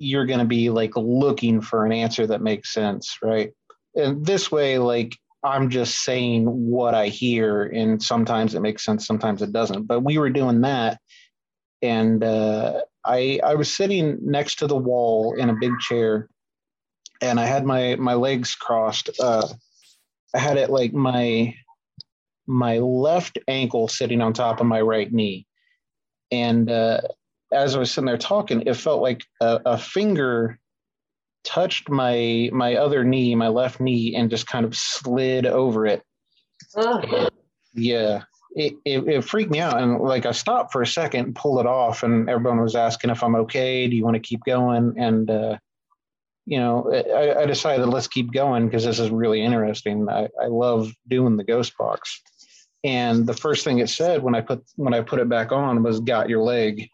[0.00, 3.52] you're going to be like looking for an answer that makes sense right
[3.94, 9.06] and this way like I'm just saying what I hear, and sometimes it makes sense,
[9.06, 9.86] sometimes it doesn't.
[9.86, 11.00] But we were doing that,
[11.80, 16.28] and uh, I I was sitting next to the wall in a big chair,
[17.22, 19.10] and I had my my legs crossed.
[19.18, 19.48] Uh,
[20.34, 21.54] I had it like my
[22.46, 25.46] my left ankle sitting on top of my right knee,
[26.30, 27.00] and uh,
[27.52, 30.58] as I was sitting there talking, it felt like a, a finger
[31.44, 36.02] touched my my other knee, my left knee, and just kind of slid over it.
[36.76, 37.30] Ugh.
[37.74, 38.22] Yeah,
[38.54, 39.80] it, it, it freaked me out.
[39.80, 43.10] And like I stopped for a second, and pulled it off, and everyone was asking
[43.10, 43.88] if I'm okay.
[43.88, 44.94] Do you want to keep going?
[44.96, 45.58] And uh,
[46.46, 50.08] you know, I, I decided let's keep going because this is really interesting.
[50.08, 52.20] I, I love doing the ghost box.
[52.82, 55.82] And the first thing it said when I put when I put it back on
[55.82, 56.88] was "Got your leg."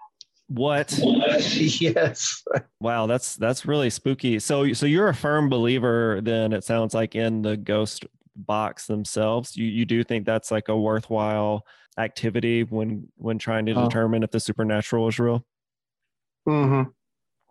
[0.49, 0.97] What?
[1.01, 2.43] yes.
[2.81, 4.39] Wow, that's that's really spooky.
[4.39, 8.07] So so you're a firm believer then it sounds like in the ghost
[8.37, 9.57] box themselves.
[9.57, 11.67] You you do think that's like a worthwhile
[11.99, 13.85] activity when when trying to Oh.
[13.89, 15.45] determine if the supernatural is real?
[16.49, 16.91] Mm-hmm.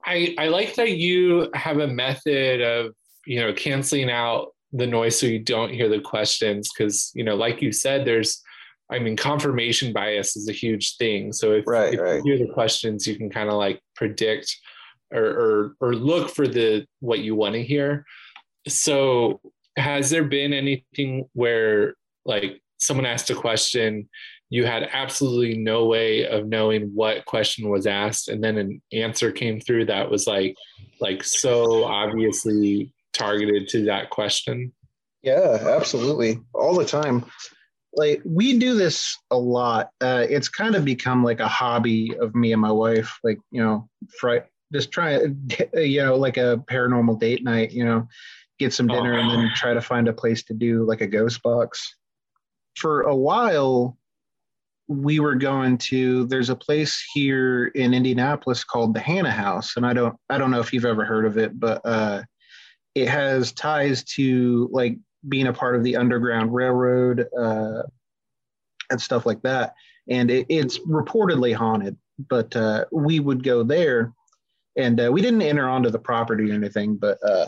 [0.06, 2.94] I, I like that you have a method of
[3.26, 7.36] you know canceling out the noise so you don't hear the questions because you know
[7.36, 8.42] like you said there's
[8.90, 12.22] i mean confirmation bias is a huge thing so if, Right, if right.
[12.24, 14.56] you hear the questions you can kind of like predict
[15.14, 18.06] or, or or look for the what you want to hear
[18.68, 19.40] so
[19.78, 21.94] has there been anything where
[22.26, 24.10] like someone asked a question
[24.50, 29.32] you had absolutely no way of knowing what question was asked and then an answer
[29.32, 30.56] came through that was like
[31.02, 34.72] like so obviously targeted to that question
[35.24, 36.40] Yeah, absolutely.
[36.54, 37.26] All the time.
[37.96, 39.90] Like we do this a lot.
[40.02, 43.18] Uh, it's kind of become like a hobby of me and my wife.
[43.24, 43.90] Like you know,
[44.74, 45.20] just try,
[45.74, 47.72] you know, like a paranormal date night.
[47.72, 48.08] You know,
[48.60, 51.42] get some dinner and then try to find a place to do like a ghost
[51.42, 51.96] box.
[52.76, 53.98] For a while,
[54.88, 56.26] we were going to.
[56.26, 60.52] There's a place here in Indianapolis called the Hannah House, and I don't, I don't
[60.52, 62.24] know if you've ever heard of it, but uh,
[62.94, 67.84] it has ties to like being a part of the Underground Railroad uh,
[68.90, 69.74] and stuff like that.
[70.10, 71.98] And it, it's reportedly haunted,
[72.30, 74.14] but uh, we would go there
[74.76, 77.48] and uh, we didn't enter onto the property or anything, but uh,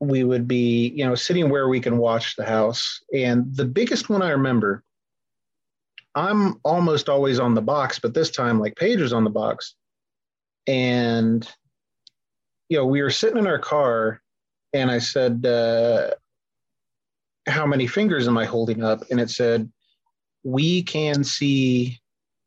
[0.00, 3.00] we would be, you know, sitting where we can watch the house.
[3.14, 4.84] And the biggest one I remember,
[6.14, 9.74] I'm almost always on the box, but this time, like Paige was on the box.
[10.66, 11.48] And,
[12.68, 14.20] you know, we were sitting in our car
[14.72, 16.10] and I said, uh,
[17.46, 19.02] How many fingers am I holding up?
[19.10, 19.70] And it said,
[20.44, 21.98] We can see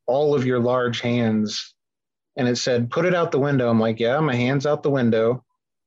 [0.08, 1.74] all of your large hands.
[2.38, 3.70] And it said, Put it out the window.
[3.70, 5.44] I'm like, Yeah, my hand's out the window.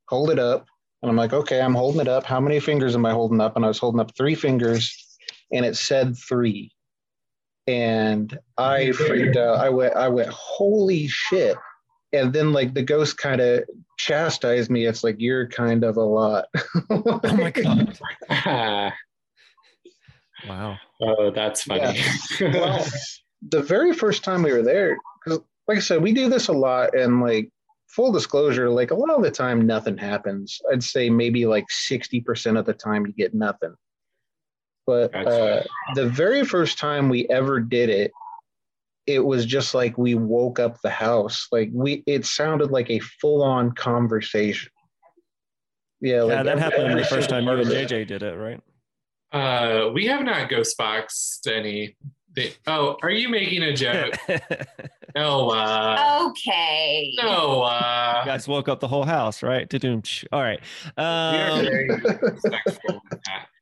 [0.09, 0.67] Hold it up.
[1.01, 2.25] And I'm like, Okay, I'm holding it up.
[2.25, 3.55] How many fingers am I holding up?
[3.55, 5.17] And I was holding up three fingers
[5.51, 6.71] and it said three.
[7.67, 9.57] And I freaked out.
[9.57, 11.55] I went, I went, holy shit.
[12.11, 13.63] And then like the ghost kind of
[13.97, 14.85] chastised me.
[14.85, 16.45] It's like, you're kind of a lot.
[16.89, 17.97] Oh my god.
[18.29, 18.93] Ah,
[20.47, 20.77] Wow.
[21.01, 21.99] oh that's funny
[22.41, 22.85] well,
[23.49, 26.53] the very first time we were there, because like I said, we do this a
[26.53, 27.49] lot, and like
[27.87, 30.61] full disclosure, like a lot of the time, nothing happens.
[30.71, 33.75] I'd say maybe like sixty percent of the time you get nothing.
[34.87, 38.11] But uh, the very first time we ever did it,
[39.09, 41.47] it was just like we woke up the house.
[41.51, 44.71] Like we, it sounded like a full-on conversation.
[45.99, 47.69] Yeah, Yeah, like that every- happened every the first time you part and.
[47.69, 48.61] JJ did it, right?
[49.31, 51.95] uh we have not ghost boxed any
[52.35, 54.15] they, oh are you making a joke
[55.15, 57.13] no uh Okay.
[57.21, 59.69] no uh You guys woke up the whole house, right?
[59.69, 60.01] Ta-doom.
[60.31, 60.59] All right.
[60.97, 61.67] Um,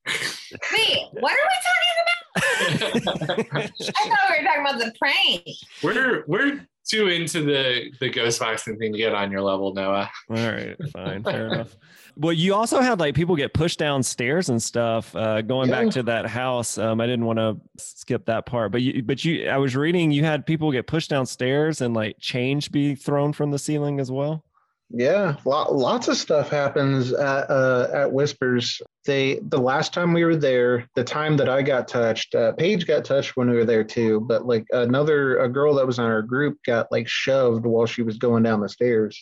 [0.08, 2.14] very respectful with that Wait, what are we talking about?
[3.56, 5.48] I thought we were talking about the prank.
[5.84, 10.10] we're we're too into the the ghost boxing thing to get on your level, Noah.
[10.30, 11.76] All right, fine, fair enough.
[12.16, 15.16] Well, you also had like people get pushed downstairs and stuff.
[15.16, 15.84] Uh, going Yeah.
[15.84, 19.24] back to that house, um, I didn't want to skip that part, but you, but
[19.24, 23.34] you, I was reading you had people get pushed downstairs and like change be thrown
[23.34, 24.44] from the ceiling as well.
[24.90, 28.82] Yeah, lot, lots of stuff happens at uh, at Whispers.
[29.06, 32.88] They the last time we were there, the time that I got touched, uh, Paige
[32.88, 34.22] got touched when we were there too.
[34.22, 38.02] But like another a girl that was on our group got like shoved while she
[38.02, 39.20] was going down the stairs,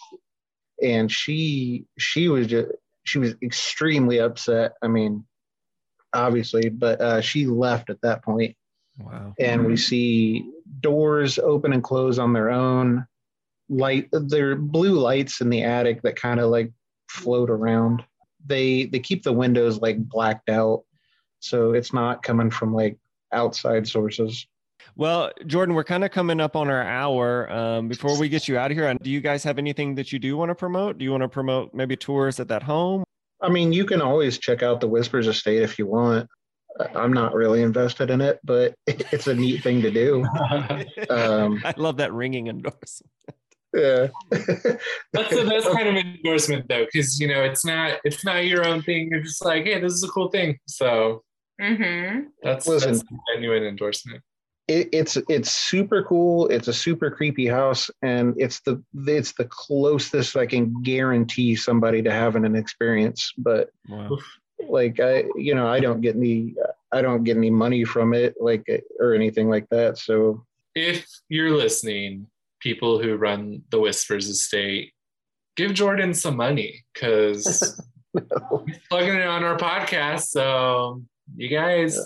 [0.83, 2.71] and she she was just
[3.03, 4.73] she was extremely upset.
[4.83, 5.25] I mean,
[6.13, 8.55] obviously, but uh, she left at that point
[8.99, 9.33] Wow.
[9.39, 10.49] and we see
[10.79, 13.05] doors open and close on their own
[13.69, 16.71] light there are blue lights in the attic that kind of like
[17.09, 18.03] float around
[18.45, 20.83] they they keep the windows like blacked out
[21.39, 22.97] so it's not coming from like
[23.31, 24.47] outside sources
[24.95, 27.51] Well, Jordan, we're kind of coming up on our hour.
[27.51, 30.19] Um, before we get you out of here, do you guys have anything that you
[30.19, 30.97] do want to promote?
[30.97, 33.03] Do you want to promote maybe tours at that home?
[33.41, 36.29] I mean, you can always check out the Whispers Estate if you want.
[36.93, 40.25] I'm not really invested in it, but it's a neat thing to do.
[41.09, 43.11] Um, I love that ringing endorsement.
[43.75, 44.07] Yeah.
[45.11, 48.65] That's the best kind of endorsement though, because you know it's not it's not your
[48.65, 49.09] own thing.
[49.11, 50.57] You're just like, hey, this is a cool thing.
[50.67, 51.23] So
[51.61, 52.27] Mm-hmm.
[52.43, 52.91] that's, Listen.
[52.91, 54.21] that's a genuine endorsement.
[54.67, 56.47] it, it's it's super cool.
[56.49, 62.01] It's a super creepy house, and it's the it's the closest I can guarantee somebody
[62.01, 63.31] to having an experience.
[63.37, 64.17] But Wow.
[64.67, 66.55] like I, you know, I don't get any
[66.91, 68.65] I don't get any money from it, like
[68.99, 69.97] or anything like that.
[69.97, 70.45] So
[70.75, 72.27] If you're listening,
[72.65, 74.91] people who run the Whispers Estate,
[75.55, 77.79] give Jordan some money because
[78.65, 80.29] he's plugging it on our podcast.
[80.29, 81.03] So
[81.35, 81.99] you guys,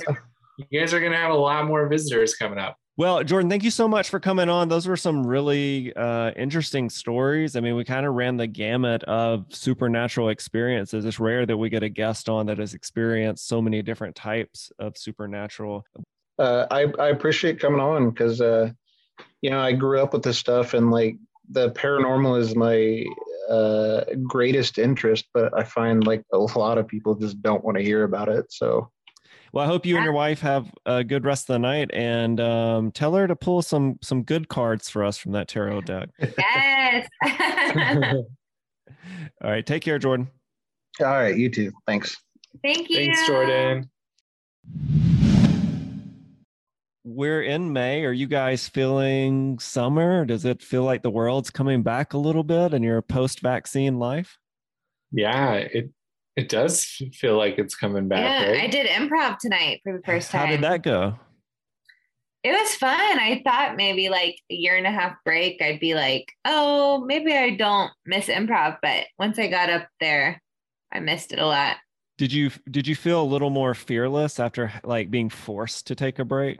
[0.57, 2.75] you guys are gonna have a lot more visitors coming up.
[2.97, 4.67] Well, Jordan, thank you so much for coming on.
[4.67, 7.55] Those were some really uh, interesting stories.
[7.55, 11.05] I mean, we kind of ran the gamut of supernatural experiences.
[11.05, 14.73] It's rare that we get a guest on that has experienced so many different types
[14.77, 15.85] of supernatural.
[16.37, 18.71] uh, I I appreciate coming on because uh,
[19.41, 21.17] you know I grew up with this stuff and like
[21.49, 23.03] the paranormal is my
[23.49, 27.83] uh, greatest interest, but I find like a lot of people just don't want to
[27.83, 28.45] hear about it.
[28.49, 28.91] So
[29.51, 32.39] Well, I hope you and your wife have a good rest of the night, and
[32.39, 36.09] um, tell her to pull some some good cards for us from that tarot deck.
[36.37, 37.07] Yes.
[39.43, 40.29] All right, take care, Jordan.
[40.99, 41.71] all right, you too.
[41.85, 42.17] Thanks.
[42.63, 42.97] Thank you.
[42.97, 43.89] Thanks, Jordan.
[47.03, 48.03] We're in May.
[48.03, 50.25] Are you guys feeling summer?
[50.25, 54.37] Does it feel like the world's coming back a little bit in your post-vaccine life?
[55.11, 55.91] Yeah, it
[56.35, 58.19] it does feel like it's coming back.
[58.19, 58.63] Yeah, right?
[58.63, 60.45] I did improv tonight for the first time.
[60.45, 61.17] How did that go?
[62.43, 62.99] It was fun.
[62.99, 67.33] I thought maybe like a year and a half break, I'd be like, oh, maybe
[67.33, 68.77] I don't miss improv.
[68.81, 70.41] But once I got up there,
[70.93, 71.77] I missed it a lot.
[72.17, 76.19] Did you did you feel a little more fearless after like being forced to take
[76.19, 76.59] a break?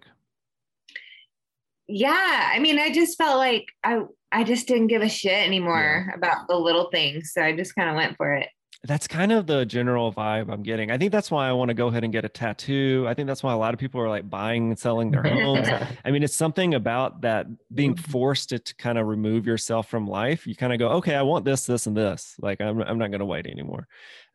[1.90, 2.52] Yeah.
[2.54, 6.48] I mean, I just felt like I I just didn't give a shit anymore about
[6.48, 7.32] the little things.
[7.34, 8.48] So I just kind of went for it.
[8.84, 10.90] That's kind of the general vibe I'm getting.
[10.90, 13.06] I think that's why I want to go ahead and get a tattoo.
[13.10, 15.68] I think that's why a lot of people are like buying and selling their homes.
[16.06, 20.08] I mean, it's something about that being forced to, to kind of remove yourself from
[20.08, 20.48] life.
[20.48, 22.36] You kind of go, okay, I want this, this, and this.
[22.40, 23.86] Like, I'm, I'm not going to wait anymore.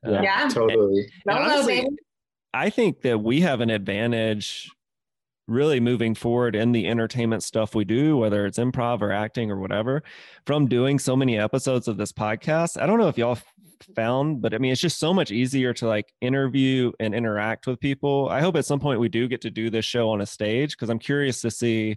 [0.06, 0.48] Uh, Yeah.
[0.48, 1.10] totally.
[1.26, 1.88] And Hello, honestly.
[2.52, 4.70] I think that we have an advantage
[5.46, 9.58] really moving forward in the entertainment stuff we do, whether it's improv or acting or
[9.58, 10.02] whatever,
[10.46, 12.80] from doing so many episodes of this podcast.
[12.80, 13.38] I don't know if y'all
[13.94, 17.78] found, but I mean, it's just so much easier to like interview and interact with
[17.80, 18.28] people.
[18.30, 20.70] I hope at some point we do get to do this show on a stage
[20.72, 21.96] because I'm curious to see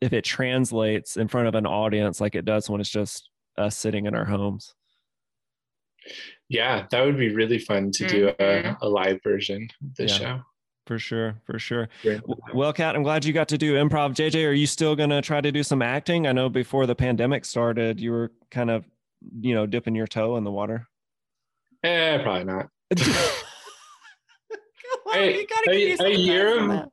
[0.00, 3.76] if it translates in front of an audience like it does when it's just us
[3.76, 4.74] sitting in our homes.
[6.48, 8.76] Yeah, that would be really fun to do a, Mhm.
[8.82, 10.12] a live version of the Yeah.
[10.18, 10.40] show.
[10.86, 11.88] For sure, for sure.
[12.04, 14.14] W- Well, Cat, I'm glad you got to do improv.
[14.14, 16.26] JJ, are you still going to try to do some acting?
[16.26, 18.84] I know before the pandemic started, you were kind of,
[19.40, 20.86] you know, dipping your toe in the water.
[21.82, 22.68] Eh, probably not.
[25.06, 25.46] On, Hey,
[25.90, 26.88] you a- a year of-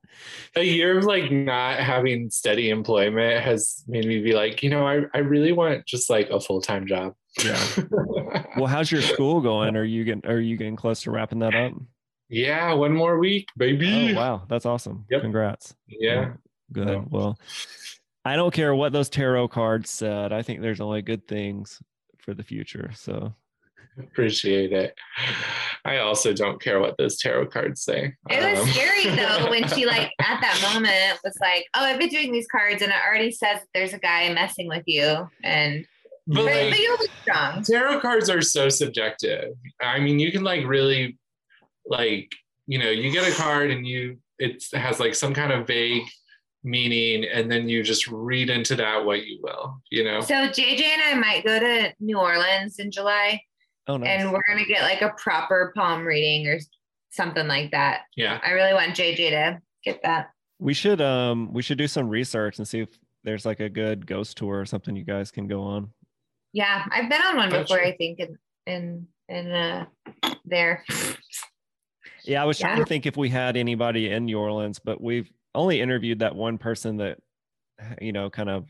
[0.56, 4.86] A year of like not having steady employment has made me be like, you know,
[4.86, 7.14] I, I really want just like a full time job.
[7.44, 7.60] Yeah.
[8.58, 9.78] Well, how's your school going?
[9.78, 11.72] Are you getting are you getting close to wrapping that up?
[12.32, 14.14] Yeah, one more week, baby.
[14.14, 15.06] Oh wow, that's awesome.
[15.12, 15.22] Yep.
[15.22, 15.76] Congrats.
[15.88, 16.34] Yeah.
[16.72, 16.88] Good.
[16.88, 17.04] Yeah.
[17.10, 17.38] Well,
[18.24, 20.32] I don't care what those tarot cards said.
[20.32, 21.82] I think there's only good things
[22.20, 22.92] for the future.
[22.96, 23.34] So
[24.00, 24.96] Appreciate it.
[25.84, 28.14] I also don't care what those tarot cards say.
[28.30, 32.00] It was Um, scary though when she like at that moment was like, "Oh, I've
[32.00, 35.28] been doing these cards, and it already says that there's a guy messing with you."
[35.44, 35.86] And
[36.28, 37.64] but but, like, but you'll be strong.
[37.64, 39.54] tarot cards are so subjective.
[39.82, 41.18] I mean, you can like really
[41.92, 42.32] like,
[42.66, 46.04] you know, you get a card and you it has like some kind of vague
[46.64, 50.22] meaning and then you just read into that what you will, you know.
[50.22, 53.42] So JJ and I might go to New Orleans in July,
[53.88, 54.10] oh nice.
[54.10, 56.60] and we're gonna get like a proper palm reading or
[57.12, 58.04] something like that.
[58.16, 58.40] Yeah.
[58.44, 60.32] I really want JJ to get that.
[60.60, 62.90] We should um we should do some research and see if
[63.24, 65.90] there's like a good ghost tour or something you guys can go on.
[66.54, 67.78] Yeah, I've been on one before.
[67.78, 67.86] sure.
[67.86, 69.86] I think in in in uh
[70.46, 70.84] there.
[72.26, 75.32] Yeah, I was trying to think if we had anybody in New Orleans, but we've
[75.56, 77.20] only interviewed that one person that
[78.00, 78.68] you know kind of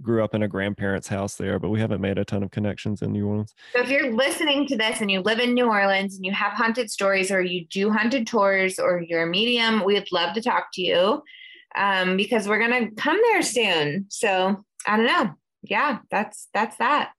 [0.00, 3.02] grew up in a grandparents' house there, but we haven't made a ton of connections
[3.02, 3.52] in New Orleans.
[3.74, 6.52] So if you're listening to this and you live in New Orleans and you have
[6.52, 10.68] haunted stories or you do haunted tours or you're a medium, we'd love to talk
[10.74, 11.22] to you.
[11.76, 14.06] um, because we're gonna come there soon.
[14.08, 15.34] So I don't know.
[15.62, 17.10] Yeah, that's that's that.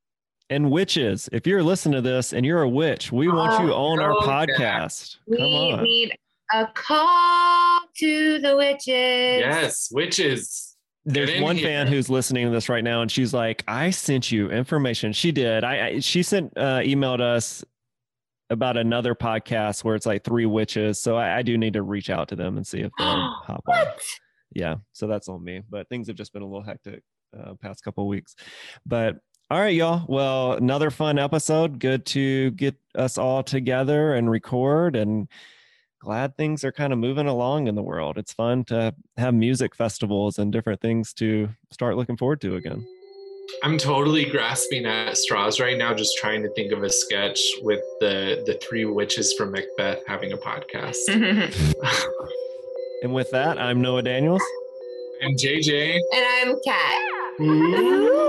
[0.50, 3.91] And witches, if you're listening to this and you're a witch, we want you Oh,
[3.91, 4.45] on our yeah.
[4.47, 5.18] podcast.
[5.28, 5.84] We Come on.
[5.84, 6.18] need
[6.54, 8.88] a call to the witches.
[8.88, 10.76] Yes, witches.
[11.06, 11.68] There's one here.
[11.68, 15.32] fan who's listening to this right now, and she's like, "I sent you information." She
[15.32, 15.64] did.
[15.64, 17.64] I, I she sent uh, emailed us
[18.50, 21.00] about another podcast where it's like three witches.
[21.00, 23.64] So I, I do need to reach out to them and see if they'll hop
[23.68, 23.86] on.
[24.54, 25.62] Yeah, so that's on me.
[25.70, 27.02] But things have just been a little hectic
[27.39, 28.36] uh, past couple of weeks.
[28.86, 29.18] But
[29.52, 30.04] all right, y'all.
[30.08, 31.80] Well, another fun episode.
[31.80, 35.28] Good to get us all together and record and
[36.00, 38.18] glad things are kind of moving along in the world.
[38.18, 42.86] It's fun to have music festivals and different things to start looking forward to again.
[43.64, 47.82] I'm totally grasping at straws right now, just trying to think of a sketch with
[48.00, 50.95] the the three witches from Macbeth having a podcast.
[53.02, 54.43] And with that, I'm Noah Daniels.
[55.24, 56.00] I'm JJ.
[56.14, 58.28] and I'm Cat.